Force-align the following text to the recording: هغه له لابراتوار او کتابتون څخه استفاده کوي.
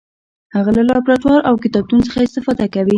هغه 0.55 0.71
له 0.77 0.83
لابراتوار 0.89 1.39
او 1.49 1.55
کتابتون 1.63 1.99
څخه 2.07 2.17
استفاده 2.25 2.65
کوي. 2.73 2.89